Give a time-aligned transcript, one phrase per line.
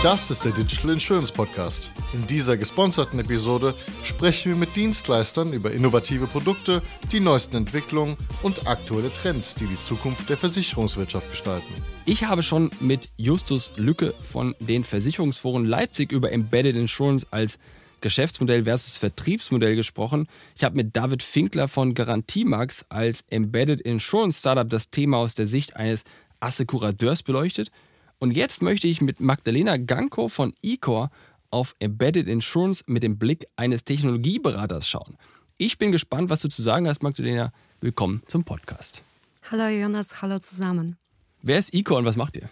[0.00, 1.90] Das ist der Digital Insurance Podcast.
[2.12, 3.74] In dieser gesponserten Episode
[4.04, 9.80] sprechen wir mit Dienstleistern über innovative Produkte, die neuesten Entwicklungen und aktuelle Trends, die die
[9.80, 11.74] Zukunft der Versicherungswirtschaft gestalten.
[12.04, 17.58] Ich habe schon mit Justus Lücke von den Versicherungsforen Leipzig über Embedded Insurance als
[18.00, 20.28] Geschäftsmodell versus Vertriebsmodell gesprochen.
[20.54, 25.48] Ich habe mit David Finkler von Garantiemax als Embedded Insurance Startup das Thema aus der
[25.48, 26.04] Sicht eines
[26.38, 27.72] Assekurateurs beleuchtet.
[28.20, 31.10] Und jetzt möchte ich mit Magdalena Ganko von eCore
[31.50, 35.16] auf Embedded Insurance mit dem Blick eines Technologieberaters schauen.
[35.56, 37.52] Ich bin gespannt, was du zu sagen hast, Magdalena.
[37.80, 39.04] Willkommen zum Podcast.
[39.48, 40.96] Hallo Jonas, hallo zusammen.
[41.42, 42.50] Wer ist eCore und was macht ihr?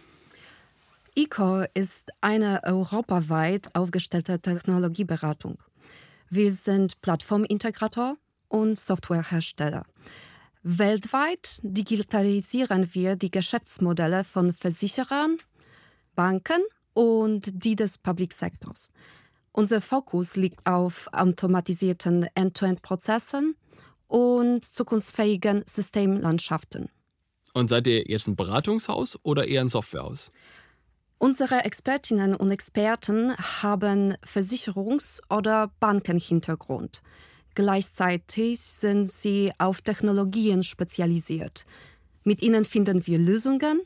[1.16, 5.58] eCore ist eine europaweit aufgestellte Technologieberatung.
[6.30, 9.84] Wir sind Plattformintegrator und Softwarehersteller.
[10.62, 15.38] Weltweit digitalisieren wir die Geschäftsmodelle von Versicherern,
[16.16, 16.60] Banken
[16.94, 18.90] und die des Public Sectors.
[19.52, 23.54] Unser Fokus liegt auf automatisierten End-to-End-Prozessen
[24.08, 26.88] und zukunftsfähigen Systemlandschaften.
[27.54, 30.30] Und seid ihr jetzt ein Beratungshaus oder eher ein Softwarehaus?
[31.18, 37.02] Unsere Expertinnen und Experten haben Versicherungs- oder Bankenhintergrund.
[37.54, 41.64] Gleichzeitig sind sie auf Technologien spezialisiert.
[42.24, 43.80] Mit ihnen finden wir Lösungen,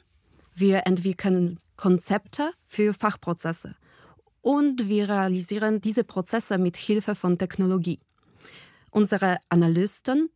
[0.54, 3.74] wir entwickeln Konzepte für Fachprozesse
[4.42, 8.00] und wir realisieren diese Prozesse mit Hilfe von Technologie.
[8.90, 10.30] Unsere Analysten,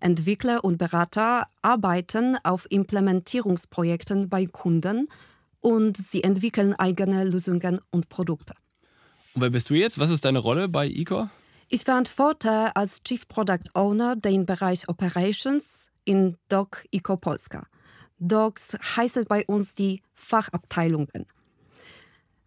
[0.00, 5.08] Entwickler und Berater arbeiten auf Implementierungsprojekten bei Kunden
[5.60, 8.54] und sie entwickeln eigene Lösungen und Produkte.
[9.34, 9.98] Und wer bist du jetzt?
[9.98, 11.30] Was ist deine Rolle bei eCore?
[11.68, 17.66] Ich verantworte als Chief Product Owner den Bereich Operations in DOC eCore Polska.
[18.26, 21.26] Docs heißen bei uns die Fachabteilungen.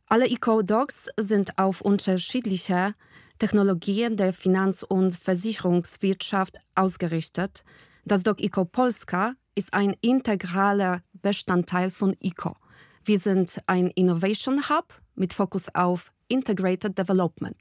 [0.09, 2.95] Alle eCore-Docs sind auf unterschiedliche
[3.37, 7.63] Technologien der Finanz- und Versicherungswirtschaft ausgerichtet.
[8.05, 12.57] Das Doc eCore Polska ist ein integraler Bestandteil von eCore.
[13.05, 17.57] Wir sind ein Innovation Hub mit Fokus auf Integrated Development.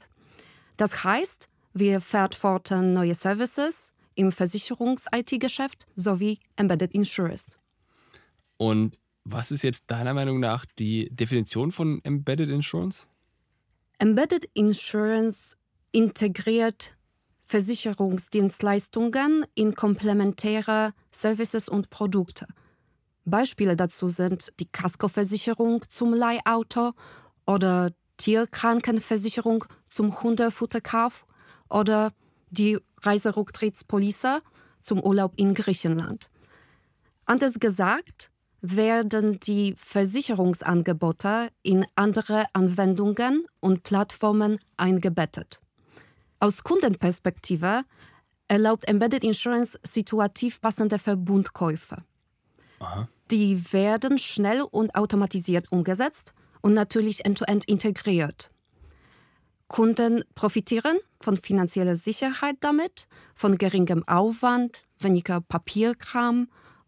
[0.77, 7.57] Das heißt, wir verantworten neue Services im Versicherungs-IT-Geschäft sowie Embedded Insurance.
[8.57, 13.05] Und was ist jetzt deiner Meinung nach die Definition von Embedded Insurance?
[13.99, 15.57] Embedded Insurance
[15.91, 16.95] integriert
[17.47, 22.45] Versicherungsdienstleistungen in komplementäre Services und Produkte.
[23.25, 26.93] Beispiele dazu sind die Kaskoversicherung zum Leihauto
[27.45, 31.25] oder Tierkrankenversicherung zum Hundefutterkauf
[31.69, 32.13] oder
[32.49, 34.41] die Reiserücktrittspolice
[34.81, 36.29] zum Urlaub in Griechenland.
[37.25, 38.31] Anders gesagt,
[38.61, 45.61] werden die Versicherungsangebote in andere Anwendungen und Plattformen eingebettet.
[46.39, 47.83] Aus Kundenperspektive
[48.47, 52.03] erlaubt Embedded Insurance situativ passende Verbundkäufe.
[52.79, 53.07] Aha.
[53.31, 58.51] Die werden schnell und automatisiert umgesetzt und natürlich end-to-end -end integriert.
[59.67, 66.47] Kunden profitieren von finanzieller Sicherheit damit, von geringem Aufwand, weniger Papierkram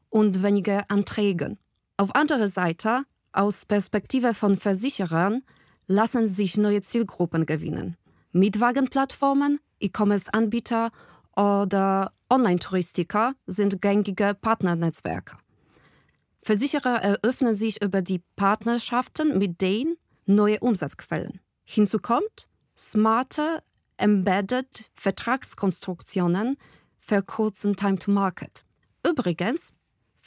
[0.10, 1.60] und weniger Anträgen.
[1.98, 5.44] Auf andere Seite, aus Perspektive von Versicherern,
[5.88, 7.98] lassen sich neue Zielgruppen gewinnen.
[8.32, 10.92] Mietwagenplattformen, E-Commerce-Anbieter
[11.36, 15.38] oder Online-Touristiker sind gängige Partnernetzwerke.
[16.38, 21.42] Versicherer eröffnen sich über die Partnerschaften mit denen neue Umsatzquellen.
[21.64, 23.62] Hinzu kommt, smarte,
[23.98, 26.58] embedded Vertragskonstruktionen
[26.98, 28.64] verkürzen Time to Market.
[29.06, 29.74] Übrigens,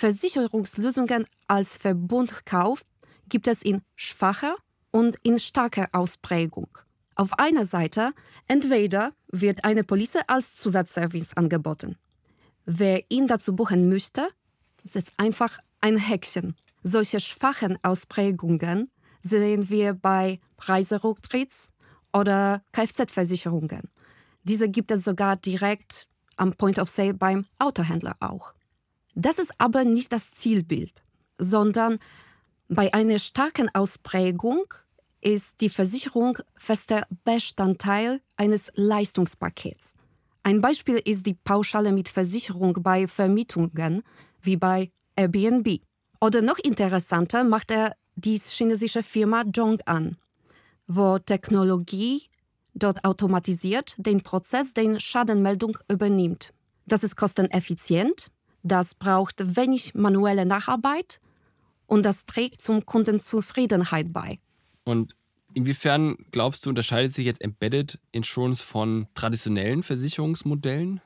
[0.02, 2.84] Versicherungslösungen als Verbundkauf
[3.28, 4.56] gibt es in schwacher
[4.90, 6.66] und in starker Ausprägung.
[7.14, 8.12] Auf einer Seite
[8.48, 11.98] entweder wird eine Police als Zusatzservice angeboten.
[12.64, 14.26] Wer ihn dazu buchen möchte,
[14.82, 16.56] setzt einfach ein Häkchen.
[16.82, 18.90] Solche schwachen Ausprägungen
[19.20, 21.70] sehen wir bei Reiserücktritts
[22.12, 23.82] oder Kfz-Versicherungen.
[24.42, 28.52] Diese gibt es sogar direkt am Point of Sale beim Autohändler auch.
[29.14, 31.02] Das ist aber nicht das Zielbild,
[31.38, 31.98] sondern
[32.68, 34.64] bei einer starken Ausprägung
[35.20, 39.94] ist die Versicherung fester Bestandteil eines Leistungspakets.
[40.42, 44.02] Ein Beispiel ist die Pauschale mit Versicherung bei Vermietungen,
[44.40, 45.80] wie bei Airbnb.
[46.20, 50.16] Oder noch interessanter macht er die chinesische Firma Zhong an,
[50.86, 52.24] wo Technologie
[52.74, 56.52] dort automatisiert den Prozess der Schadenmeldung übernimmt.
[56.86, 58.30] Das ist kosteneffizient,
[58.62, 61.20] das braucht wenig manuelle Nacharbeit
[61.86, 64.38] und das trägt zum Kundenzufriedenheit bei.
[64.84, 65.14] Und
[65.54, 71.00] Inwiefern glaubst du, unterscheidet sich jetzt Embedded Insurance von traditionellen Versicherungsmodellen?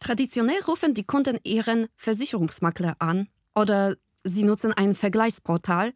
[0.00, 5.94] Traditionell rufen die Kunden ihren Versicherungsmakler an oder sie nutzen ein Vergleichsportal,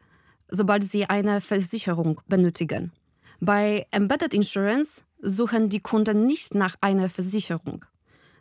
[0.49, 2.93] sobald sie eine Versicherung benötigen.
[3.41, 7.85] Bei Embedded Insurance suchen die Kunden nicht nach einer Versicherung.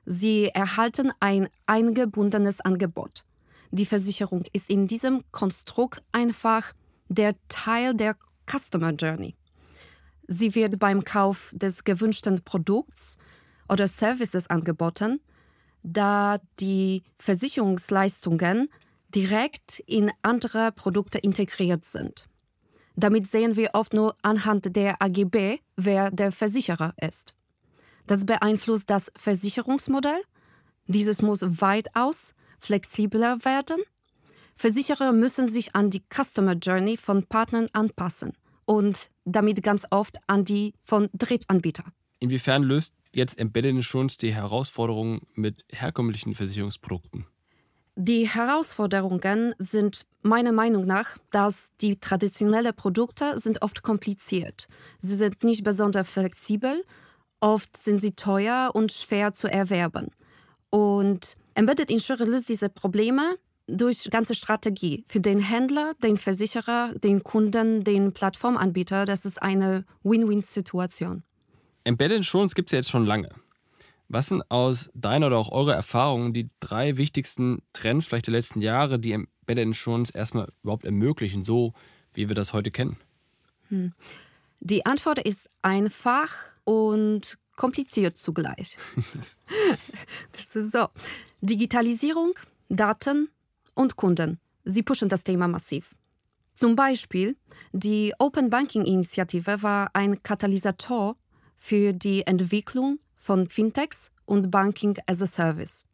[0.09, 3.25] Sie erhalten ein eingebundenes Angebot.
[3.71, 6.71] Die Versicherung ist in diesem Konstrukt einfach
[7.09, 8.15] der Teil der
[8.49, 9.35] Customer Journey.
[10.29, 13.17] Sie wird beim Kauf des gewünschten Produkts
[13.67, 15.19] oder Services angeboten,
[15.83, 18.69] da die Versicherungsleistungen
[19.13, 22.29] direkt in andere Produkte integriert sind.
[22.95, 27.35] Damit sehen wir oft nur anhand der AGB, wer der Versicherer ist.
[28.07, 30.21] Das beeinflusst das Versicherungsmodell.
[30.87, 33.77] Dieses muss weitaus flexibler werden.
[34.55, 38.33] Versicherer müssen sich an die Customer Journey von Partnern anpassen
[38.65, 41.91] und damit ganz oft an die von Drittanbietern.
[42.19, 47.27] Inwiefern löst jetzt Embedded Insurance die Herausforderungen mit herkömmlichen Versicherungsprodukten?
[47.95, 54.67] Die Herausforderungen sind meiner Meinung nach, dass die traditionellen Produkte sind oft kompliziert.
[54.99, 56.83] Sie sind nicht besonders flexibel,
[57.39, 60.11] oft sind sie teuer und schwer zu erwerben.
[60.69, 63.35] Und Embedded Insurance löst diese Probleme
[63.67, 65.03] durch ganze Strategie.
[65.07, 71.23] Für den Händler, den Versicherer, den Kunden, den Plattformanbieter, das ist eine Win-Win-Situation.
[71.83, 73.29] Embedded Insurance gibt es ja jetzt schon lange.
[74.09, 78.61] Was sind aus deiner oder auch eurer Erfahrung die drei wichtigsten Trends vielleicht der letzten
[78.61, 81.73] Jahre, die Embedded Insurance erstmal überhaupt ermöglichen, so
[82.13, 82.97] wie wir das heute kennen?
[83.69, 83.91] Hm.
[84.59, 86.29] Die Antwort ist einfach
[86.67, 88.77] und kompliziert zugleich.
[90.33, 90.87] das ist so.
[91.39, 92.33] Digitalisierung,
[92.67, 93.29] Daten
[93.73, 94.39] und Kunden.
[94.65, 95.95] Sie pushen das Thema massiv.
[96.53, 97.37] Zum Beispiel,
[97.71, 101.15] die Open Banking Initiative war ein Katalysator
[101.55, 105.85] für die Entwicklung von Fintechs und Banking as a Service.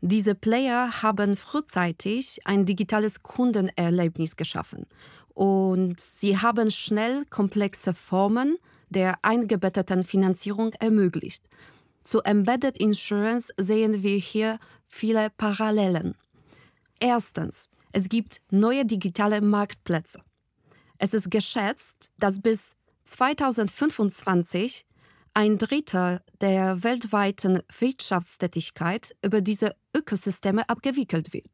[0.00, 4.86] Diese Player haben frühzeitig ein digitales Kundenerlebnis geschaffen
[5.34, 8.56] und sie haben schnell komplexe Formen
[8.90, 11.48] der eingebetteten Finanzierung ermöglicht.
[12.04, 16.14] Zu Embedded Insurance sehen wir hier viele Parallelen.
[16.98, 20.20] Erstens, es gibt neue digitale Marktplätze.
[20.98, 24.84] Es ist geschätzt, dass bis 2025
[25.34, 31.50] ein Drittel der weltweiten Wirtschaftstätigkeit über diese Ökosysteme abgewickelt wird.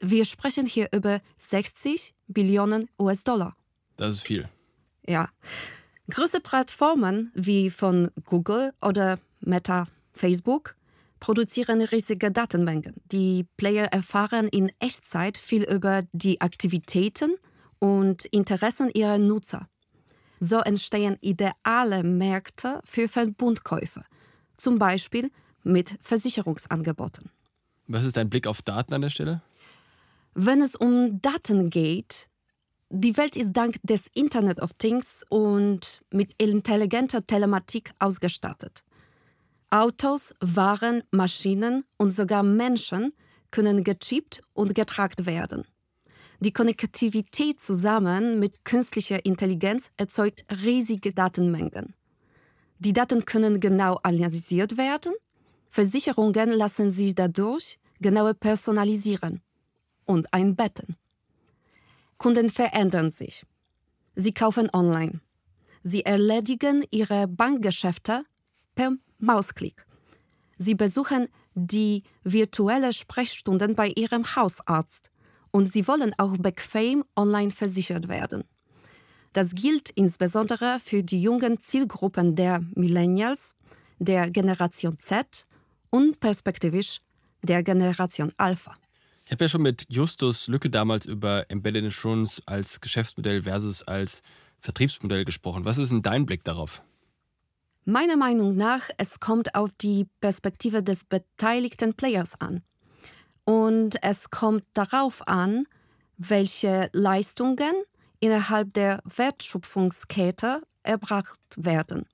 [0.00, 3.56] Wir sprechen hier über 60 Billionen US-Dollar.
[3.96, 4.48] Das ist viel.
[5.06, 5.28] Ja.
[6.08, 10.76] Große Plattformen wie von Google oder Meta, Facebook
[11.18, 12.94] produzieren riesige Datenmengen.
[13.10, 17.34] Die Player erfahren in Echtzeit viel über die Aktivitäten
[17.80, 19.68] und Interessen ihrer Nutzer.
[20.38, 24.04] So entstehen ideale Märkte für Verbundkäufe,
[24.58, 25.32] zum Beispiel
[25.64, 27.30] mit Versicherungsangeboten.
[27.88, 29.42] Was ist dein Blick auf Daten an der Stelle?
[30.34, 32.28] Wenn es um Daten geht,
[32.90, 38.84] die Welt ist dank des Internet of Things und mit intelligenter Telematik ausgestattet.
[39.70, 43.12] Autos, Waren, Maschinen und sogar Menschen
[43.50, 45.64] können gechippt und getragt werden.
[46.38, 51.94] Die Konnektivität zusammen mit künstlicher Intelligenz erzeugt riesige Datenmengen.
[52.78, 55.14] Die Daten können genau analysiert werden.
[55.70, 59.40] Versicherungen lassen sich dadurch genauer personalisieren
[60.04, 60.96] und einbetten.
[62.18, 63.44] Kunden verändern sich.
[64.14, 65.20] Sie kaufen online.
[65.82, 68.24] Sie erledigen ihre Bankgeschäfte
[68.74, 69.86] per Mausklick.
[70.58, 75.10] Sie besuchen die virtuelle Sprechstunden bei ihrem Hausarzt
[75.52, 78.44] und sie wollen auch bequem online versichert werden.
[79.32, 83.54] Das gilt insbesondere für die jungen Zielgruppen der Millennials,
[83.98, 85.46] der Generation Z
[85.90, 87.00] und perspektivisch
[87.42, 88.76] der Generation Alpha.
[89.26, 94.22] Ich habe ja schon mit Justus Lücke damals über Embedded Insurance als Geschäftsmodell versus als
[94.60, 95.64] Vertriebsmodell gesprochen.
[95.64, 96.80] Was ist denn dein Blick darauf?
[97.84, 102.62] Meiner Meinung nach, es kommt auf die Perspektive des beteiligten Players an.
[103.44, 105.66] Und es kommt darauf an,
[106.16, 107.74] welche Leistungen
[108.20, 112.06] innerhalb der Wertschöpfungskette erbracht werden.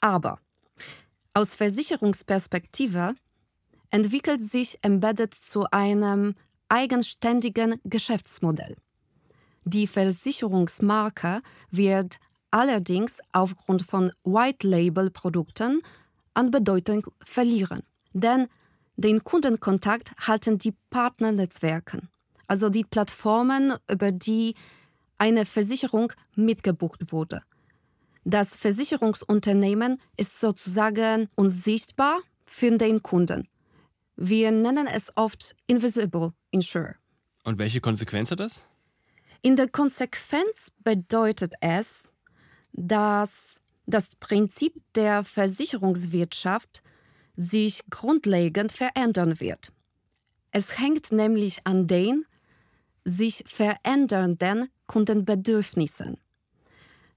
[0.00, 0.38] Aber
[1.32, 3.14] aus Versicherungsperspektive
[3.90, 6.34] entwickelt sich Embedded zu einem
[6.68, 8.76] eigenständigen Geschäftsmodell.
[9.64, 12.18] Die Versicherungsmarke wird
[12.50, 15.82] allerdings aufgrund von White-Label-Produkten
[16.34, 17.82] an Bedeutung verlieren.
[18.12, 18.48] Denn
[18.96, 22.02] den Kundenkontakt halten die Partnernetzwerke,
[22.46, 24.54] also die Plattformen, über die
[25.18, 27.42] eine Versicherung mitgebucht wurde.
[28.24, 33.48] Das Versicherungsunternehmen ist sozusagen unsichtbar für den Kunden.
[34.22, 36.96] Wir nennen es oft Invisible Insurer.
[37.44, 38.66] Und welche Konsequenz hat das?
[39.40, 42.10] In der Konsequenz bedeutet es,
[42.74, 46.82] dass das Prinzip der Versicherungswirtschaft
[47.34, 49.72] sich grundlegend verändern wird.
[50.50, 52.26] Es hängt nämlich an den
[53.06, 56.18] sich verändernden Kundenbedürfnissen.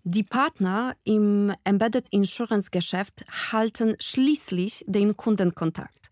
[0.05, 6.02] Die Partner im Embedded Insurance Geschäft halten schließlich den Kundenkontakt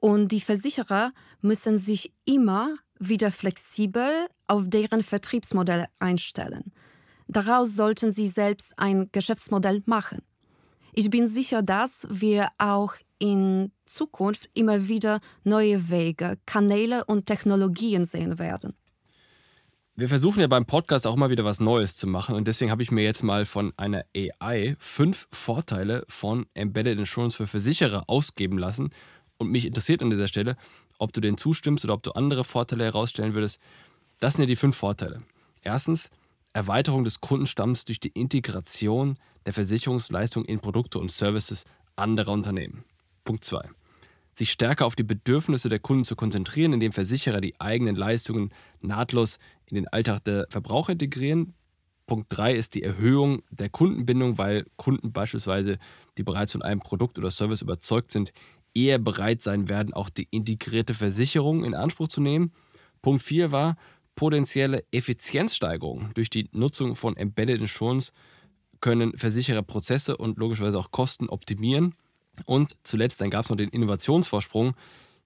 [0.00, 6.72] und die Versicherer müssen sich immer wieder flexibel auf deren Vertriebsmodell einstellen.
[7.28, 10.22] Daraus sollten sie selbst ein Geschäftsmodell machen.
[10.92, 18.04] Ich bin sicher, dass wir auch in Zukunft immer wieder neue Wege, Kanäle und Technologien
[18.04, 18.74] sehen werden.
[19.98, 22.82] Wir versuchen ja beim Podcast auch immer wieder was Neues zu machen und deswegen habe
[22.82, 28.58] ich mir jetzt mal von einer AI fünf Vorteile von Embedded Insurance für Versicherer ausgeben
[28.58, 28.90] lassen
[29.38, 30.56] und mich interessiert an dieser Stelle,
[30.98, 33.60] ob du denen zustimmst oder ob du andere Vorteile herausstellen würdest.
[34.20, 35.22] Das sind ja die fünf Vorteile.
[35.62, 36.10] Erstens,
[36.52, 41.64] Erweiterung des Kundenstamms durch die Integration der Versicherungsleistung in Produkte und Services
[41.96, 42.84] anderer Unternehmen.
[43.24, 43.68] Punkt 2
[44.36, 48.50] sich stärker auf die Bedürfnisse der Kunden zu konzentrieren, indem Versicherer die eigenen Leistungen
[48.82, 51.54] nahtlos in den Alltag der Verbraucher integrieren.
[52.06, 55.78] Punkt 3 ist die Erhöhung der Kundenbindung, weil Kunden beispielsweise,
[56.18, 58.32] die bereits von einem Produkt oder Service überzeugt sind,
[58.76, 62.52] eher bereit sein werden, auch die integrierte Versicherung in Anspruch zu nehmen.
[63.02, 63.76] Punkt 4 war
[64.14, 66.10] potenzielle Effizienzsteigerung.
[66.14, 68.12] Durch die Nutzung von Embedded Insurance
[68.80, 71.94] können Versicherer Prozesse und logischerweise auch Kosten optimieren.
[72.44, 74.74] Und zuletzt dann gab es noch den Innovationsvorsprung.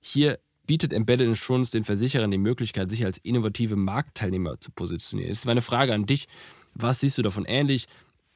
[0.00, 5.30] Hier bietet Embedded Insurance den Versicherern die Möglichkeit, sich als innovative Marktteilnehmer zu positionieren.
[5.30, 6.28] Jetzt ist meine Frage an dich.
[6.74, 7.88] Was siehst du davon ähnlich?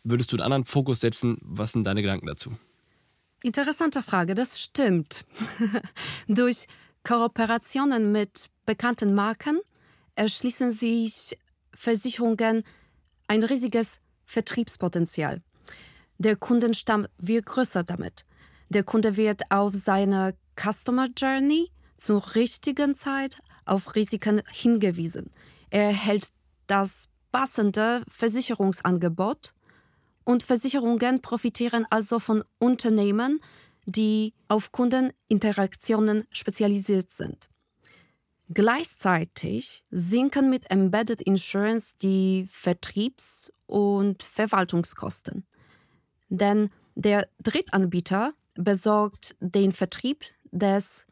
[0.03, 1.39] Würdest du einen anderen Fokus setzen?
[1.43, 2.53] Was sind deine Gedanken dazu?
[3.45, 5.27] Interessante Frage, das stimmt.
[6.29, 6.67] Durch
[7.03, 9.61] Kooperationen mit bekannten Marken
[10.15, 11.37] erschließen sich
[11.75, 12.65] Versicherungen
[13.29, 15.43] ein riesiges Vertriebspotenzial.
[16.17, 18.25] Der Kundenstamm wird größer damit.
[18.71, 23.37] Der Kunde wird auf seine Customer Journey zur richtigen Zeit
[23.67, 25.31] auf Risiken hingewiesen.
[25.69, 26.29] Er erhält
[26.67, 29.53] das passende Versicherungsangebot
[30.25, 33.41] und Versicherungen profitieren also von Unternehmen,
[33.87, 37.49] die auf Kundeninteraktionen spezialisiert sind.
[38.53, 45.47] Gleichzeitig sinken mit Embedded Insurance die Vertriebs- und Verwaltungskosten.
[46.29, 51.07] Denn der Drittanbieter besorgt den Vertrieb des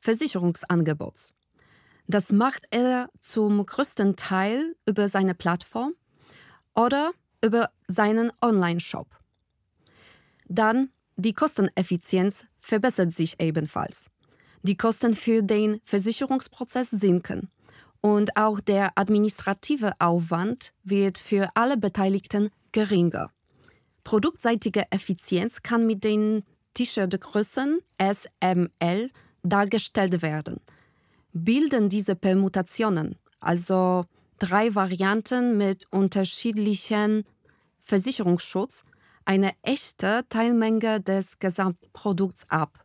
[0.00, 1.34] Versicherungsangebots.
[2.06, 5.94] Das macht er zum größten Teil über seine Plattform
[6.74, 9.06] oder über seinen Online-Shop.
[10.46, 14.10] Dann die Kosteneffizienz verbessert sich ebenfalls.
[14.62, 17.50] Die Kosten für den Versicherungsprozess sinken
[18.00, 23.30] und auch der administrative Aufwand wird für alle Beteiligten geringer.
[24.04, 26.42] Produktseitige Effizienz kann mit den
[26.74, 29.10] T-Shirt-Größen SML
[29.42, 30.60] dargestellt werden.
[31.32, 34.04] Bilden diese Permutationen, also
[34.40, 37.24] drei Varianten mit unterschiedlichen
[37.78, 38.84] Versicherungsschutz,
[39.24, 42.84] eine echte Teilmenge des Gesamtprodukts ab.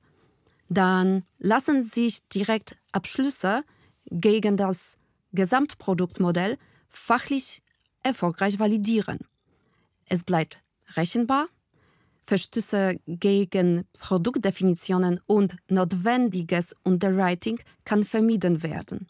[0.69, 3.63] Dann lassen sich direkt Abschlüsse
[4.05, 4.97] gegen das
[5.31, 6.57] Gesamtproduktmodell
[6.88, 7.63] fachlich
[8.03, 9.19] erfolgreich validieren.
[10.07, 10.62] Es bleibt
[10.95, 11.47] rechenbar
[12.21, 19.07] Verstöße gegen Produktdefinitionen und notwendiges Underwriting kann vermieden werden.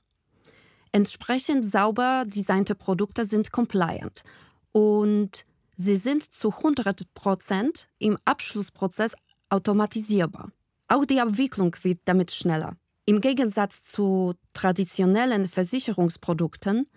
[0.95, 4.23] Entsprechend sauber designte Produkte sind compliant
[4.71, 9.11] und sie sind zu 100 Prozent im Abschlussprozess
[9.49, 10.53] automatisierbar.
[10.87, 12.77] Auch die Abwicklung wird damit schneller.
[13.03, 16.87] Im Gegensatz zu traditionellen Versicherungsprodukten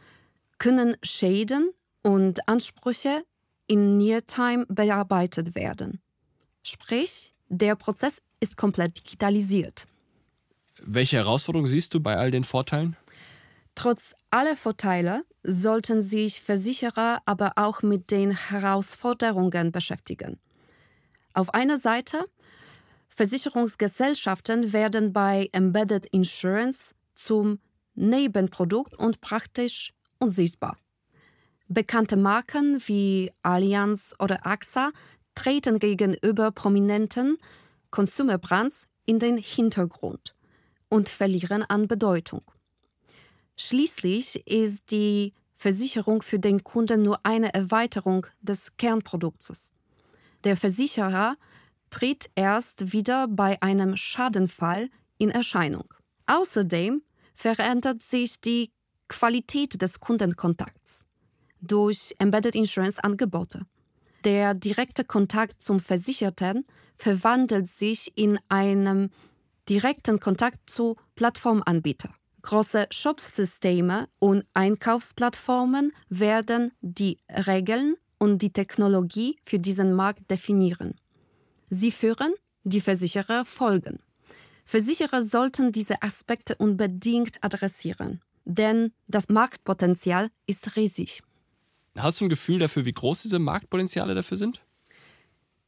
[0.59, 3.25] können Schäden und Ansprüche
[3.67, 6.01] in Near-Time bearbeitet werden.
[6.63, 9.89] Sprich, der Prozess ist komplett digitalisiert.
[10.85, 12.97] Welche Herausforderungen siehst du bei all den Vorteilen?
[13.79, 20.41] Trotz aller Vorteile sollten sich Versicherer aber auch mit den Herausforderungen beschäftigen.
[21.33, 22.25] Auf einer Seite,
[23.09, 27.61] Versicherungsgesellschaften werden bei Embedded Insurance zum
[27.95, 30.77] Nebenprodukt und praktisch unsichtbar.
[31.69, 34.91] Bekannte Marken wie Allianz oder AXA
[35.37, 37.39] treten gegenüber prominenten
[37.93, 40.35] Consumer Brands in den Hintergrund
[40.89, 42.43] und verlieren an Bedeutung.
[43.61, 49.75] Schließlich ist die Versicherung für den Kunden nur eine Erweiterung des Kernproduktes.
[50.45, 51.37] Der Versicherer
[51.91, 55.93] tritt erst wieder bei einem Schadenfall in Erscheinung.
[56.27, 57.03] Außerdem
[57.35, 58.71] verändert sich die
[59.09, 61.07] Qualität des Kundenkontakts
[61.61, 63.67] durch Embedded Insurance Angebote.
[64.23, 66.65] Der direkte Kontakt zum Versicherten
[66.97, 69.11] verwandelt sich in einem
[69.69, 72.11] direkten Kontakt zu Plattformanbieter.
[72.49, 80.95] Große Shopsysteme und Einkaufsplattformen werden die Regeln und die Technologie für diesen Markt definieren.
[81.69, 82.33] Sie führen,
[82.65, 83.99] die Versicherer folgen.
[84.65, 91.21] Versicherer sollten diese Aspekte unbedingt adressieren, denn das Marktpotenzial ist riesig.
[91.99, 94.63] Hast du ein Gefühl dafür, wie groß diese Marktpotenziale dafür sind?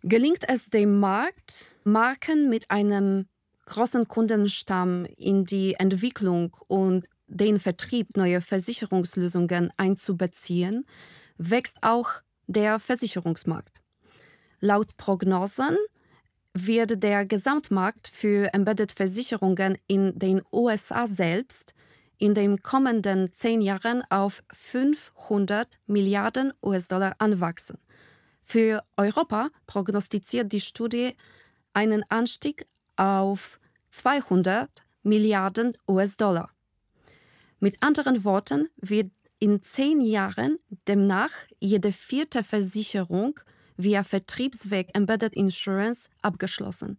[0.02, 3.26] Gelingt es dem Markt, Marken mit einem
[3.70, 10.84] großen Kundenstamm in die Entwicklung und den Vertrieb neuer Versicherungslösungen einzubeziehen,
[11.38, 12.10] wächst auch
[12.48, 13.80] der Versicherungsmarkt.
[14.60, 15.76] Laut Prognosen
[16.52, 21.74] wird der Gesamtmarkt für Embedded-Versicherungen in den USA selbst
[22.18, 27.78] in den kommenden zehn Jahren auf 500 Milliarden US-Dollar anwachsen.
[28.42, 31.14] Für Europa prognostiziert die Studie
[31.72, 32.66] einen Anstieg
[33.00, 33.58] auf
[33.92, 34.68] 200
[35.02, 36.50] Milliarden US-Dollar.
[37.58, 43.40] Mit anderen Worten wird in zehn Jahren demnach jede vierte Versicherung
[43.78, 46.98] via Vertriebsweg Embedded Insurance abgeschlossen.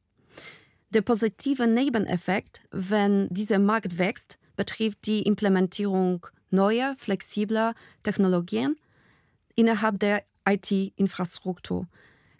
[0.90, 8.76] Der positive Nebeneffekt, wenn dieser Markt wächst, betrifft die Implementierung neuer, flexibler Technologien
[9.56, 11.88] innerhalb der IT-Infrastruktur.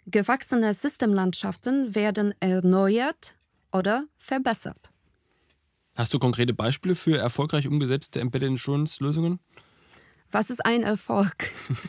[0.06, 3.36] Gewachsene Systemlandschaften werden erneuert
[3.72, 4.90] oder verbessert.
[5.94, 9.40] Hast du konkrete Beispiele für erfolgreich umgesetzte Embedded Insurance-Lösungen?
[10.30, 11.50] Was ist ein Erfolg?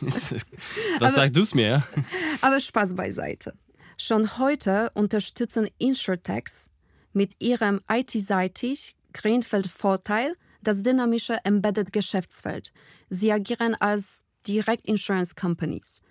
[0.98, 1.82] Was sagst du es mir?
[2.42, 3.54] Aber Spaß beiseite.
[3.96, 6.68] Schon heute unterstützen Insurtechs
[7.14, 12.72] mit ihrem IT-seitig Greenfield-Vorteil das dynamische Embedded Geschäftsfeld.
[13.08, 16.02] Sie agieren als Direct Insurance Companies.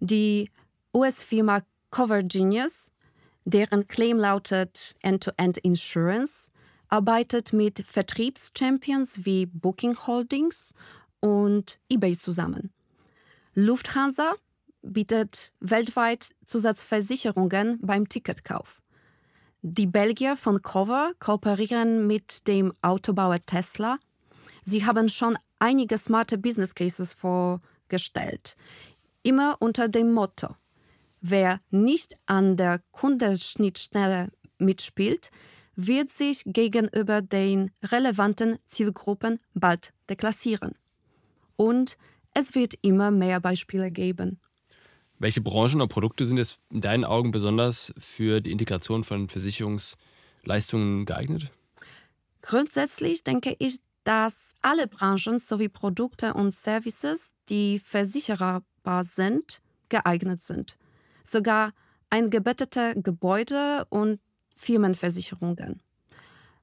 [0.00, 0.50] Die
[0.94, 2.92] US-Firma Cover Genius,
[3.50, 6.50] deren Claim lautet End-to-End -End Insurance,
[6.88, 10.74] arbeitet mit Vertriebschampions wie Booking Holdings
[11.20, 12.72] und eBay zusammen.
[13.54, 14.34] Lufthansa
[14.82, 18.80] bietet weltweit Zusatzversicherungen beim Ticketkauf.
[19.62, 23.98] Die Belgier von Cover kooperieren mit dem Autobauer Tesla.
[24.64, 28.56] Sie haben schon einige smarte Business Cases vorgestellt,
[29.22, 30.56] immer unter dem Motto,
[31.20, 35.30] wer nicht an der Kundenschnittstelle mitspielt,
[35.76, 40.74] wird sich gegenüber den relevanten Zielgruppen bald deklassieren.
[41.56, 41.96] Und
[42.34, 44.40] es wird immer mehr Beispiele geben.
[45.18, 51.04] Welche Branchen oder Produkte sind es in deinen Augen besonders für die Integration von Versicherungsleistungen
[51.04, 51.50] geeignet?
[52.40, 60.78] Grundsätzlich denke ich, dass alle Branchen sowie Produkte und Services, die versicherbar sind, geeignet sind.
[61.24, 61.72] Sogar
[62.10, 64.20] eingebettete Gebäude und
[64.56, 65.82] Firmenversicherungen.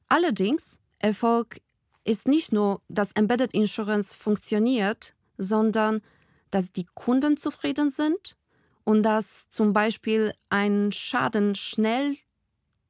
[0.07, 1.61] Allerdings, Erfolg
[2.03, 6.01] ist nicht nur, dass Embedded Insurance funktioniert, sondern
[6.51, 8.37] dass die Kunden zufrieden sind
[8.83, 12.15] und dass zum Beispiel ein Schaden schnell,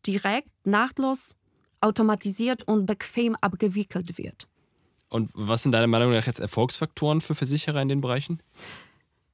[0.06, 1.36] direkt, nahtlos,
[1.82, 4.48] automatisiert und bequem abgewickelt wird.
[5.10, 8.42] Und was sind deiner Meinung nach jetzt Erfolgsfaktoren für Versicherer in den Bereichen?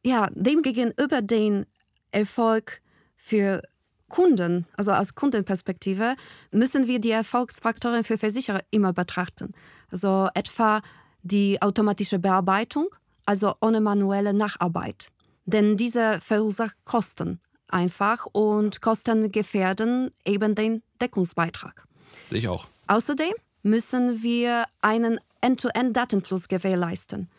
[0.06, 1.66] Ja, demgegenüber den
[2.14, 2.82] Erfolg
[3.16, 3.62] für
[4.10, 6.16] Kunden, also aus Kundenperspektive,
[6.52, 9.54] müssen wir die Erfolgsfaktoren für Versicherer immer betrachten.
[9.92, 10.82] Also etwa
[11.24, 12.90] die automatische Bearbeitung,
[13.26, 15.08] also ohne manuelle Nacharbeit.
[15.46, 21.86] Denn diese verursacht Kosten einfach und Kosten gefährden eben den Deckungsbeitrag.
[22.30, 22.68] Ich auch.
[22.88, 27.30] Außerdem müssen wir einen End-to-End-Datenfluss gewährleisten.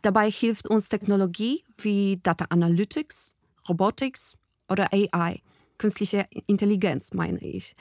[0.00, 3.34] Dabei hilft uns Technologie wie Data Analytics,
[3.72, 4.36] Robotics
[4.68, 5.40] oder AI,
[5.78, 7.74] künstliche Intelligenz meine ich.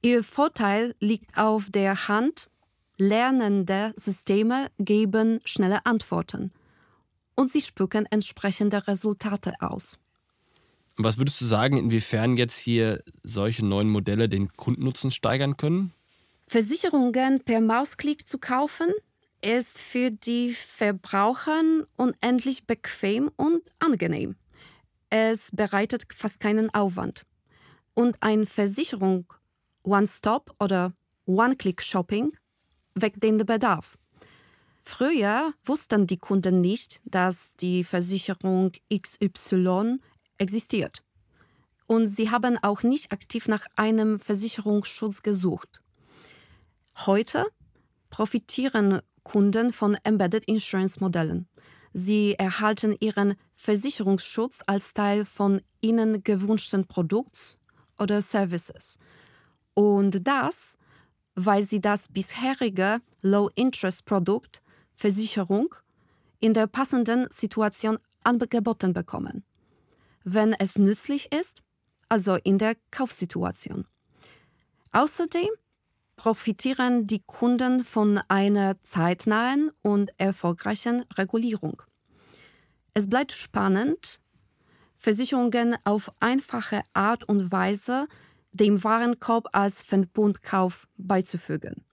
[0.00, 2.48] Ihr Vorteil liegt auf der Hand,
[2.96, 6.52] lernende Systeme geben schnelle Antworten
[7.34, 9.98] und sie spucken entsprechende Resultate aus.
[10.96, 15.92] Was würdest du sagen, inwiefern jetzt hier solche neuen Modelle den Kundennutzen steigern können?
[16.46, 18.86] Versicherungen per Mausklick zu kaufen,
[19.44, 21.60] ist für die Verbraucher
[21.96, 24.36] unendlich bequem und angenehm.
[25.10, 27.22] Es bereitet fast keinen Aufwand.
[27.94, 29.32] Und eine Versicherung
[29.82, 30.92] One-Stop oder
[31.26, 32.36] One-Click-Shopping
[32.94, 33.96] weckt den Bedarf.
[34.82, 39.98] Früher wussten die Kunden nicht, dass die Versicherung XY
[40.38, 41.02] existiert.
[41.86, 45.82] Und sie haben auch nicht aktiv nach einem Versicherungsschutz gesucht.
[47.06, 47.46] Heute
[48.10, 51.48] profitieren Kunden von Embedded Insurance Modellen.
[51.98, 57.56] Sie erhalten ihren Versicherungsschutz als Teil von ihnen gewünschten Produkts
[57.98, 58.98] oder Services.
[59.72, 60.76] Und das,
[61.36, 64.60] weil sie das bisherige Low-Interest-Produkt
[64.94, 65.74] Versicherung
[66.38, 69.42] in der passenden Situation angeboten bekommen.
[70.22, 71.62] Wenn es nützlich ist,
[72.10, 73.86] also in der Kaufsituation.
[74.92, 75.48] Außerdem
[76.16, 81.82] profitieren die Kunden von einer zeitnahen und erfolgreichen Regulierung.
[82.94, 84.20] Es bleibt spannend,
[84.94, 88.08] Versicherungen auf einfache Art und Weise
[88.52, 91.84] dem Warenkorb als Verbundkauf beizufügen.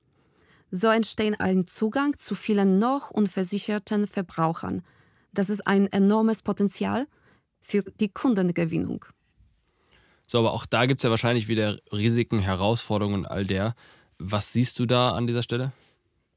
[0.71, 4.81] So entsteht ein Zugang zu vielen noch unversicherten Verbrauchern.
[5.33, 7.07] Das ist ein enormes Potenzial
[7.59, 9.05] für die Kundengewinnung.
[10.25, 13.75] So, aber auch da gibt es ja wahrscheinlich wieder Risiken, Herausforderungen und all der.
[14.25, 15.73] Was siehst du da an dieser Stelle?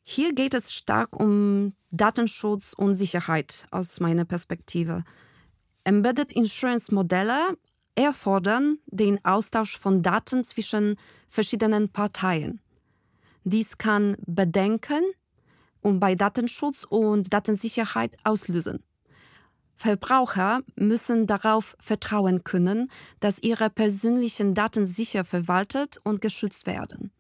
[0.05, 5.05] Hier geht es stark um Datenschutz und Sicherheit aus meiner Perspektive.
[5.85, 7.57] Embedded Insurance Modelle
[7.95, 10.97] erfordern den Austausch von Daten zwischen
[11.29, 12.61] verschiedenen Parteien.
[13.45, 15.05] Dies kann Bedenken
[15.81, 18.83] und bei Datenschutz und Datensicherheit auslösen.
[19.77, 27.13] Verbraucher müssen darauf vertrauen können, dass ihre persönlichen Daten sicher verwaltet und geschützt werden.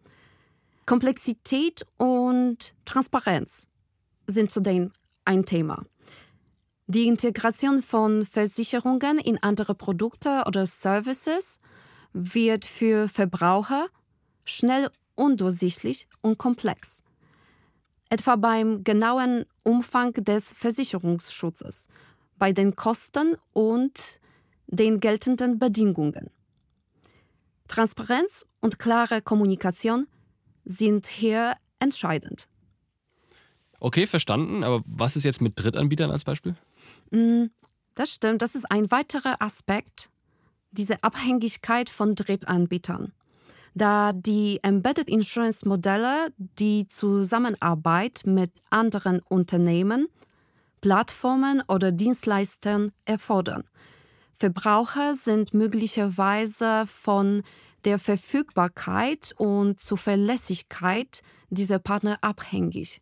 [0.87, 3.67] Komplexität und Transparenz
[4.29, 4.93] sind zudem
[5.25, 5.85] ein Thema.
[6.87, 11.59] Die Integration von Versicherungen in andere Produkte oder Services
[12.13, 13.89] wird für Verbraucher
[14.45, 17.03] schnell undurchsichtig und komplex.
[18.09, 21.89] Etwa beim genauen Umfang des Versicherungsschutzes,
[22.39, 24.21] bei den Kosten und
[24.69, 26.31] den geltenden Bedingungen.
[27.67, 30.07] Transparenz und klare Kommunikation
[30.67, 32.47] sind hier entscheidend.
[33.81, 34.65] Okay, verstanden.
[34.65, 36.57] Aber was ist jetzt mit Drittanbietern als Beispiel?
[37.11, 37.45] Mm,
[37.95, 38.43] das stimmt.
[38.43, 40.11] Das ist ein weiterer Aspekt,
[40.73, 43.13] diese Abhängigkeit von Drittanbietern.
[43.75, 50.09] Da die Embedded Insurance Modelle die Zusammenarbeit mit anderen Unternehmen,
[50.81, 53.65] Plattformen oder Dienstleistern erfordern.
[54.35, 57.43] Verbraucher sind möglicherweise von
[57.87, 63.01] der Verfügbarkeit und Zuverlässigkeit dieser Partner abhängig.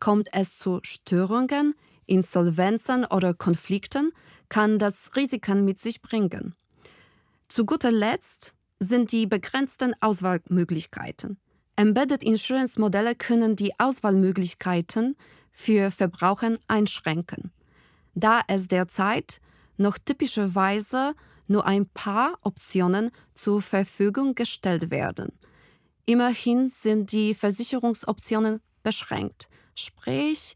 [0.00, 1.74] Kommt es zu Störungen,
[2.06, 4.10] Insolvenzen oder Konflikten,
[4.48, 6.56] kann das Risiken mit sich bringen.
[7.48, 11.38] Zu guter Letzt sind die begrenzten Auswahlmöglichkeiten.
[11.76, 15.16] Embedded Insurance Modelle können die Auswahlmöglichkeiten
[15.52, 17.52] für Verbraucher einschränken,
[18.14, 19.40] da es derzeit
[19.76, 21.14] noch typischerweise
[21.50, 25.32] nur ein paar Optionen zur Verfügung gestellt werden.
[26.06, 30.54] Immerhin sind die Versicherungsoptionen beschränkt, sprich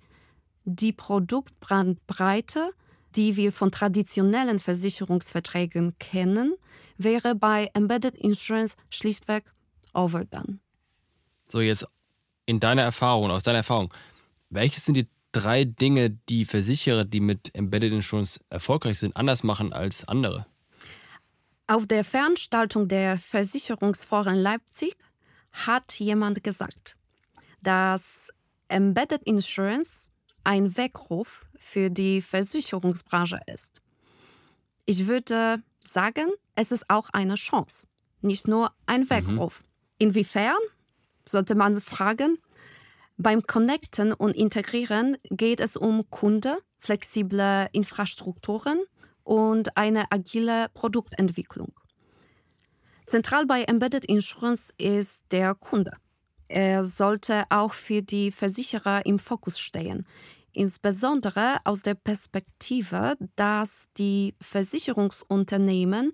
[0.65, 2.71] die Produktbrandbreite,
[3.17, 6.55] die wir von traditionellen Versicherungsverträgen kennen,
[6.97, 9.53] wäre bei Embedded Insurance schlichtweg
[9.95, 10.61] overdone.
[11.49, 11.87] So, jetzt
[12.47, 13.93] in deiner Erfahrung, aus deiner Erfahrung,
[14.49, 19.73] welche sind die drei Dinge, die Versicherer, die mit Embedded Insurance erfolgreich sind, anders machen
[19.73, 20.47] als andere?
[21.66, 24.96] Auf der Veranstaltung der Versicherungsforen Leipzig
[25.53, 26.98] hat jemand gesagt,
[27.62, 28.31] dass
[28.68, 30.11] Embedded Insurance
[30.42, 33.81] ein Weckruf für die Versicherungsbranche ist.
[34.85, 37.87] Ich würde sagen, es ist auch eine Chance,
[38.20, 39.11] nicht nur ein mhm.
[39.11, 39.61] Weckruf.
[39.61, 39.66] Mhm.
[40.09, 40.59] Inwiefern,
[41.24, 42.38] sollte man fragen.
[43.16, 48.83] Beim Connecten und Integrieren geht es um Kunde, flexible Infrastrukturen
[49.25, 51.73] und eine agile Produktentwicklung.
[53.07, 55.93] Zentral bei Embedded Insurance ist der Kunde.
[56.49, 60.07] Er sollte auch für die Versicherer im Fokus stehen,
[60.53, 66.13] insbesondere aus der Perspektive, dass die Versicherungsunternehmen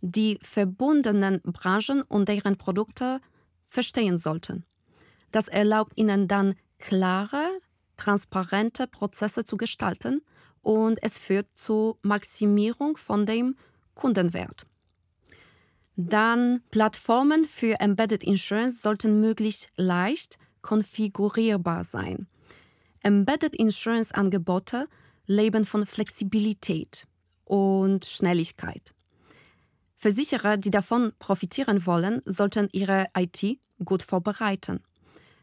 [0.00, 3.20] die verbundenen Branchen und deren Produkte
[3.68, 4.64] verstehen sollten.
[5.30, 7.44] Das erlaubt ihnen dann klare,
[7.96, 10.22] transparente Prozesse zu gestalten
[10.62, 13.56] und es führt zur Maximierung von dem
[13.94, 14.66] Kundenwert.
[15.96, 22.26] Dann Plattformen für Embedded Insurance sollten möglichst leicht konfigurierbar sein.
[23.02, 24.88] Embedded Insurance Angebote
[25.26, 27.06] leben von Flexibilität
[27.44, 28.94] und Schnelligkeit.
[29.96, 34.80] Versicherer, die davon profitieren wollen, sollten ihre IT gut vorbereiten.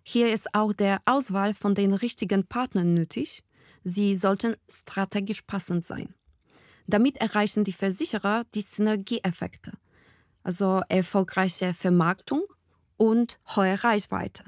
[0.04, 3.44] Hier ist auch der Auswahl von den richtigen Partnern nötig.
[3.84, 6.14] Sie sollten strategisch passend sein.
[6.88, 9.74] Damit erreichen die Versicherer die Synergieeffekte,
[10.44, 12.44] also erfolgreiche Vermarktung
[12.98, 14.44] und hohe Reichweite.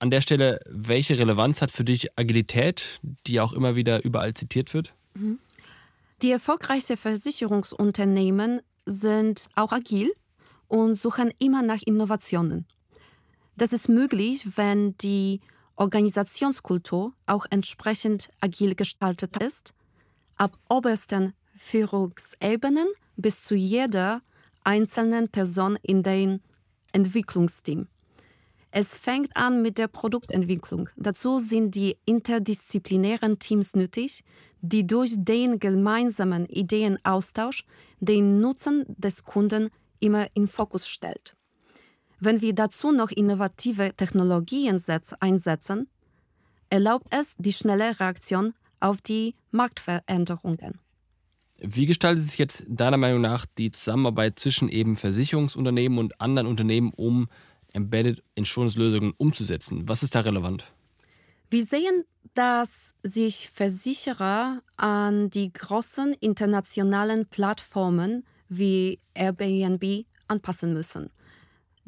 [0.00, 4.74] An der Stelle, welche Relevanz hat für dich Agilität, die auch immer wieder überall zitiert
[4.74, 4.94] wird?
[5.14, 5.38] Mhm.
[6.22, 10.12] Die erfolgreichen Versicherungsunternehmen sind auch agil
[10.66, 12.66] und suchen immer nach Innovationen.
[13.56, 15.40] Das ist möglich, wenn die
[15.78, 19.74] Organisationskultur auch entsprechend agil gestaltet ist,
[20.36, 24.22] ab obersten Führungsebenen bis zu jeder
[24.64, 26.40] einzelnen Person in dem
[26.92, 27.88] Entwicklungsteam.
[28.70, 30.90] Es fängt an mit der Produktentwicklung.
[30.96, 34.24] Dazu sind die interdisziplinären Teams nötig,
[34.60, 37.64] die durch den gemeinsamen Ideenaustausch
[38.00, 41.37] den Nutzen des Kunden immer in Fokus stellt.
[42.20, 44.80] Wenn wir dazu noch innovative Technologien
[45.20, 45.88] einsetzen,
[46.68, 50.80] erlaubt es die schnelle Reaktion auf die Marktveränderungen.
[51.60, 56.92] Wie gestaltet sich jetzt deiner Meinung nach die Zusammenarbeit zwischen eben Versicherungsunternehmen und anderen Unternehmen,
[56.94, 57.28] um
[57.72, 59.88] Embedded Insurance-Lösungen umzusetzen?
[59.88, 60.64] Was ist da relevant?
[61.50, 62.04] Wir sehen,
[62.34, 71.10] dass sich Versicherer an die großen internationalen Plattformen wie Airbnb anpassen müssen.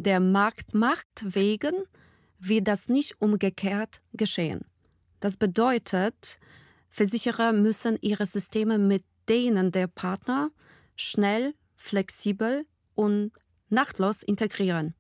[0.03, 1.75] Der Marktmacht wegen
[2.39, 4.63] wird das nicht umgekehrt geschehen.
[5.21, 6.41] Das bedeutet,
[6.89, 10.53] Versicherer müssen ihre Systeme mit denen der Partner
[10.97, 13.33] schnell, flexibel und
[13.69, 14.95] nachtlos integrieren.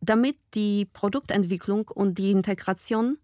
[0.00, 3.18] Damit die Produktentwicklung und die Integration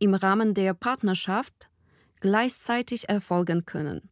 [0.00, 1.70] im Rahmen der Partnerschaft
[2.18, 4.10] gleichzeitig erfolgen können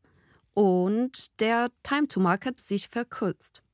[0.55, 3.65] und der Time to Market sich verkürzt.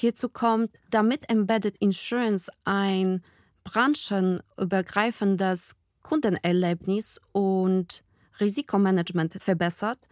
[0.00, 3.20] Hierzu kommt, damit Embedded Insurance ein
[3.64, 8.04] branchenübergreifendes Kundenerlebnis und
[8.38, 10.08] Risikomanagement verbessert,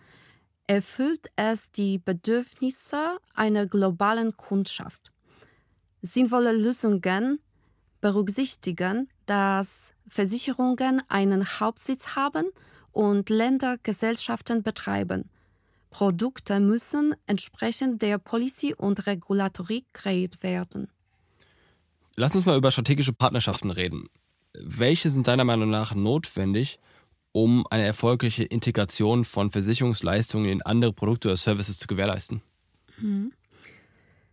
[0.67, 5.13] erfüllt es die Bedürfnisse einer globalen Kundschaft.
[6.03, 7.39] Sinnvolle Lösungen
[8.01, 12.47] berücksichtigen, dass Versicherungen einen Hauptsitz haben
[12.91, 15.31] und Ländergesellschaften betreiben.
[15.91, 20.89] Produkte müssen entsprechend der Policy und Regulatorik kreiert werden.
[22.17, 24.09] Lass uns mal über strategische Partnerschaften reden.
[24.55, 26.79] Welche sind deiner Meinung nach notwendig,
[27.33, 32.41] um eine erfolgreiche Integration von Versicherungsleistungen in andere Produkte oder Services zu gewährleisten?
[32.99, 33.33] Hm.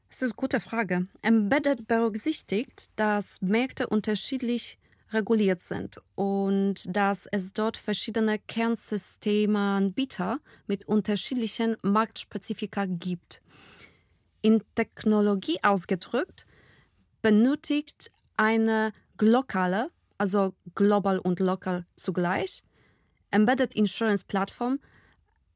[0.07, 1.07] Das ist eine gute Frage.
[1.21, 4.77] Embedded berücksichtigt, dass Märkte unterschiedlich
[5.13, 13.41] reguliert sind und dass es dort verschiedene Kernsystemanbieter mit unterschiedlichen Marktspezifika gibt.
[14.41, 16.45] In Technologie ausgedrückt
[17.21, 22.63] benötigt eine lokale, also global und lokal zugleich,
[23.31, 24.79] Embedded Insurance Plattform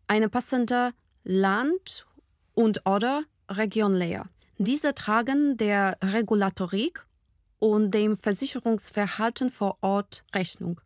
[0.08, 0.92] eine passende
[1.24, 2.06] Land-
[2.54, 4.30] und oder Regionlayer.
[4.58, 7.06] Diese tragen der Regulatorik
[7.60, 10.80] und dem Versicherungsverhalten vor Ort Rechnung.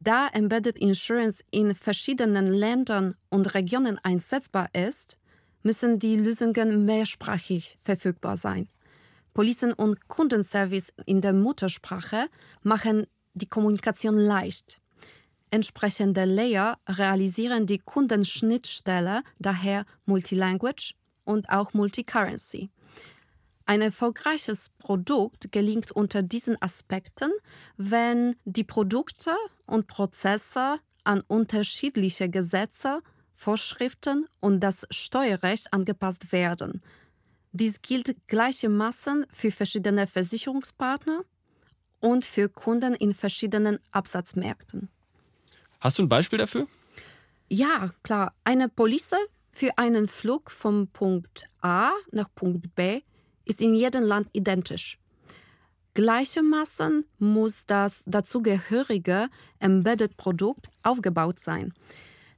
[0.00, 5.18] Da Embedded Insurance in verschiedenen Ländern und Regionen einsetzbar ist,
[5.62, 8.68] müssen die Lösungen mehrsprachig verfügbar sein.
[9.34, 12.28] Policen- und Kundenservice in der Muttersprache
[12.62, 14.80] machen die Kommunikation leicht.
[15.50, 22.70] Entsprechende Layer realisieren die Kundenschnittstelle daher Multilanguage und auch Multicurrency.
[23.68, 27.30] Ein erfolgreiches Produkt gelingt unter diesen Aspekten,
[27.76, 33.02] wenn die Produkte und Prozesse an unterschiedliche Gesetze,
[33.34, 36.80] Vorschriften und das Steuerrecht angepasst werden.
[37.52, 41.26] Dies gilt gleichermaßen für verschiedene Versicherungspartner
[42.00, 44.88] und für Kunden in verschiedenen Absatzmärkten.
[45.78, 46.66] Hast du ein Beispiel dafür?
[47.50, 48.32] Ja, klar.
[48.44, 49.16] Eine Police
[49.52, 53.02] für einen Flug vom Punkt A nach Punkt B
[53.48, 55.00] ist in jedem Land identisch.
[55.94, 61.72] Gleichermaßen muss das dazugehörige Embedded-Produkt aufgebaut sein.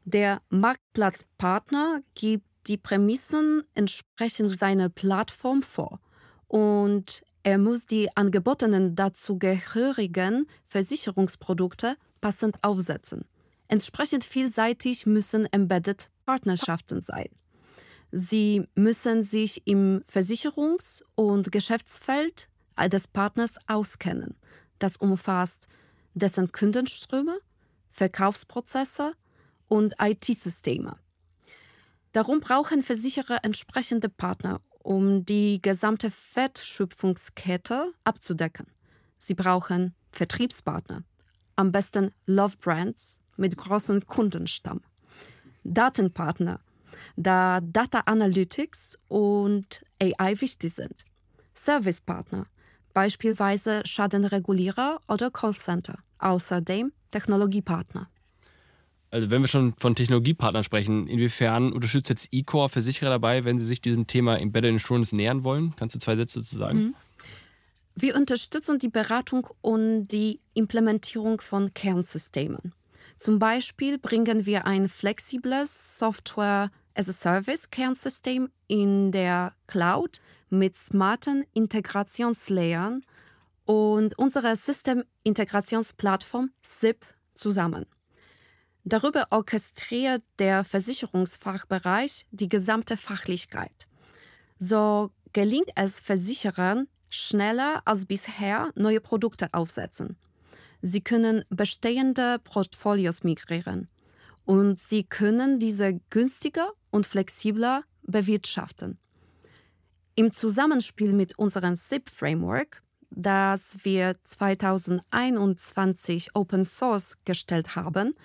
[0.04, 6.00] Der Marktplatzpartner gibt die Prämissen entsprechend seiner Plattform vor
[6.48, 13.24] und er muss die angebotenen dazugehörigen Versicherungsprodukte passend aufsetzen.
[13.68, 17.28] Entsprechend vielseitig müssen Embedded Partnerschaften sein.
[18.12, 22.48] Sie müssen sich im Versicherungs- und Geschäftsfeld
[22.88, 24.36] des Partners auskennen.
[24.78, 25.68] Das umfasst
[26.14, 27.38] dessen Kundenströme,
[27.88, 29.12] Verkaufsprozesse
[29.68, 30.96] und IT-Systeme.
[32.12, 38.66] Darum brauchen Versicherer entsprechende Partner, um die gesamte Wertschöpfungskette abzudecken.
[39.18, 41.04] Sie brauchen Vertriebspartner,
[41.54, 44.80] am besten Love Brands mit großem Kundenstamm.
[45.62, 46.60] Datenpartner,
[47.16, 51.04] da Data Analytics und AI wichtig sind.
[51.54, 52.46] Servicepartner,
[52.94, 55.98] beispielsweise Schadenregulierer oder Callcenter.
[56.18, 58.08] Außerdem Technologiepartner.
[59.10, 63.64] Also wenn wir schon von Technologiepartnern sprechen, inwiefern unterstützt jetzt eCore Versicherer dabei, wenn sie
[63.64, 65.74] sich diesem Thema Embedded Insurance nähern wollen?
[65.76, 66.78] Kannst du zwei Sätze dazu sagen?
[66.78, 66.94] Mhm.
[67.96, 72.72] Wir unterstützen die Beratung und die Implementierung von Kernsystemen.
[73.18, 80.76] Zum Beispiel bringen wir ein flexibles Software as a Service Kernsystem in der Cloud mit
[80.76, 83.06] smarten Integrationslayern
[83.64, 87.86] und unserer Systemintegrationsplattform SIP zusammen.
[88.84, 93.88] Darüber orchestriert der Versicherungsfachbereich die gesamte Fachlichkeit.
[94.58, 100.18] So gelingt es Versicherern, schneller als bisher neue Produkte aufsetzen.
[100.82, 103.88] Sie können bestehende Portfolios migrieren
[104.44, 108.98] und sie können diese günstiger und flexibler bewirtschaften.
[110.16, 118.16] Im Zusammenspiel mit unserem SIP-Framework, das wir 2021 Open Source gestellt haben,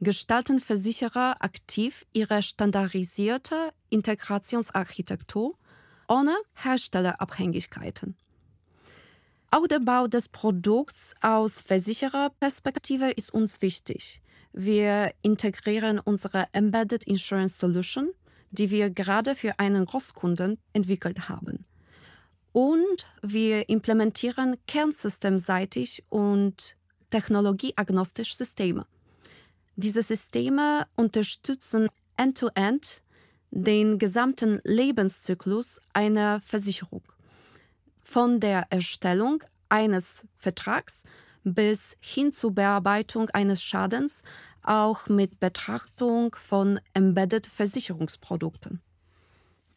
[0.00, 5.56] gestalten Versicherer aktiv ihre standardisierte Integrationsarchitektur
[6.08, 8.16] ohne Herstellerabhängigkeiten.
[9.50, 14.20] Auch der Bau des Produkts aus Versichererperspektive ist uns wichtig.
[14.52, 18.10] Wir integrieren unsere Embedded Insurance Solution,
[18.50, 21.64] die wir gerade für einen Großkunden entwickelt haben.
[22.52, 26.76] Und wir implementieren kernsystemseitig und
[27.10, 28.86] technologieagnostisch Systeme.
[29.76, 33.00] Diese Systeme unterstützen end-to-end -End
[33.50, 37.02] den gesamten Lebenszyklus einer Versicherung
[38.00, 41.04] von der Erstellung eines Vertrags
[41.54, 44.22] bis hin zur Bearbeitung eines Schadens,
[44.62, 48.80] auch mit Betrachtung von embedded Versicherungsprodukten.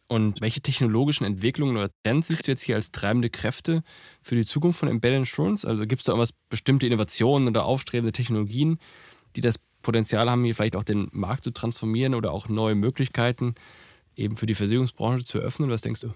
[0.08, 3.82] Und welche technologischen Entwicklungen oder Trends siehst du jetzt hier als treibende Kräfte
[4.22, 5.66] für die Zukunft von Embedded Insurance?
[5.66, 8.78] Also gibt es da irgendwas, bestimmte Innovationen oder aufstrebende Technologien,
[9.38, 13.56] die das Potenzial haben, hier vielleicht auch den Markt zu transformieren oder auch neue Möglichkeiten
[14.18, 15.70] eben für die Versicherungsbranche zu eröffnen?
[15.70, 16.14] Was denkst du?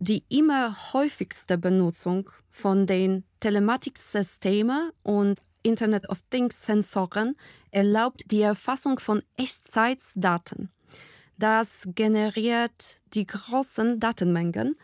[0.00, 7.36] Die immer häufigste Benutzung von den Telematiksystemen und Internet of Things Sensoren
[7.72, 10.70] erlaubt die Erfassung von Echtzeitsdaten.
[11.36, 14.76] Das generiert die großen Datenmengen,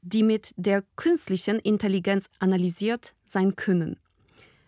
[0.00, 3.98] die mit der künstlichen Intelligenz analysiert sein können.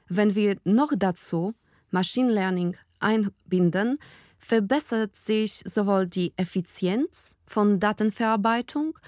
[0.09, 1.55] Wenn wir noch dazu
[1.91, 3.99] Machine Learning einbinden,
[4.39, 8.99] verbessert sich sowohl die Effizienz von Datenverarbeitung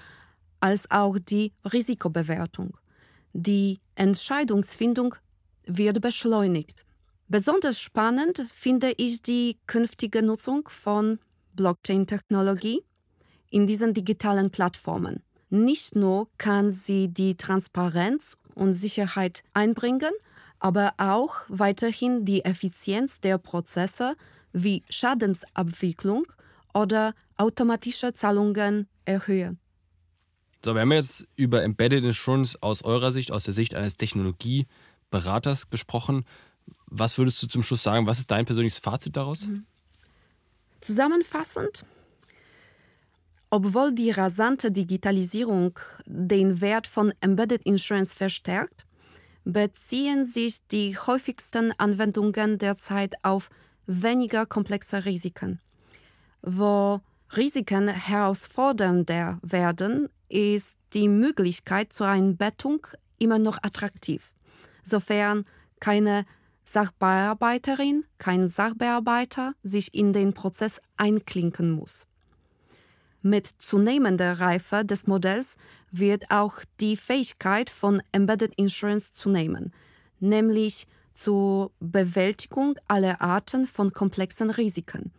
[0.59, 2.77] als auch die Risikobewertung.
[3.33, 5.15] Die Entscheidungsfindung
[5.65, 6.85] wird beschleunigt.
[7.27, 11.19] Besonders spannend finde ich die künftige Nutzung von
[11.53, 12.83] Blockchain-Technologie
[13.49, 15.23] in diesen digitalen Plattformen.
[15.49, 20.11] Nicht nur kann sie die Transparenz und Sicherheit einbringen,
[20.59, 24.15] aber auch weiterhin die Effizienz der Prozesse
[24.51, 26.25] wie Schadensabwicklung
[26.73, 29.59] oder automatische Zahlungen erhöhen.
[30.67, 35.69] So, wir haben jetzt über Embedded Insurance aus eurer Sicht, aus der Sicht eines Technologieberaters
[35.69, 36.25] gesprochen.
[36.87, 38.05] Was würdest du zum Schluss sagen?
[38.05, 39.45] Was ist dein persönliches Fazit daraus?
[39.45, 39.65] Mhm.
[40.81, 41.85] Zusammenfassend,
[43.49, 48.85] obwohl die rasante Digitalisierung den Wert von Embedded Insurance verstärkt,
[49.45, 53.47] beziehen sich die häufigsten Anwendungen derzeit auf
[53.85, 55.61] weniger komplexe Risiken.
[56.41, 56.99] Wo
[57.37, 62.87] Risiken herausfordernder werden, ist die Möglichkeit zur Einbettung
[63.19, 64.31] immer noch attraktiv,
[64.83, 65.45] sofern
[65.79, 66.25] keine
[66.63, 72.07] Sachbearbeiterin, kein Sachbearbeiter sich in den Prozess einklinken muss.
[73.21, 75.57] Mit zunehmender Reife des Modells
[75.91, 79.73] wird auch die Fähigkeit von Embedded Insurance zunehmen,
[80.19, 85.11] nämlich zur Bewältigung aller Arten von komplexen Risiken.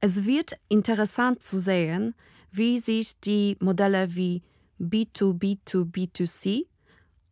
[0.00, 2.14] Es wird interessant zu sehen,
[2.52, 4.42] wie sich die Modelle wie
[4.80, 6.66] B2B2B2C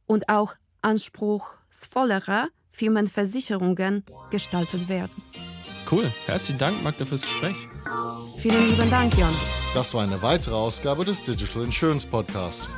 [0.06, 5.22] und auch anspruchsvollere Firmenversicherungen gestaltet werden.
[5.90, 6.10] Cool.
[6.26, 7.56] Herzlichen Dank, Magda, fürs Gespräch.
[8.38, 9.34] Vielen lieben Dank, Jan.
[9.74, 12.68] Das war eine weitere Ausgabe des Digital Insurance Podcast.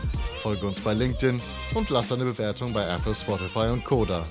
[0.42, 1.40] Folge uns bei LinkedIn
[1.74, 4.22] und lass eine Bewertung bei Apple, Spotify und Koda.